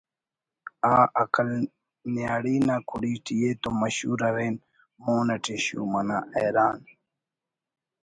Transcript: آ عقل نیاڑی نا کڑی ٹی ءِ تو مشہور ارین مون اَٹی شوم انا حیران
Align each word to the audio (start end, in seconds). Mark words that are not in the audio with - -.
آ 0.93 0.95
عقل 1.21 1.49
نیاڑی 2.13 2.55
نا 2.67 2.75
کڑی 2.89 3.13
ٹی 3.25 3.37
ءِ 3.49 3.59
تو 3.61 3.69
مشہور 3.81 4.19
ارین 4.27 4.55
مون 5.03 5.27
اَٹی 5.35 5.55
شوم 5.65 5.93
انا 5.99 6.17
حیران 6.35 6.77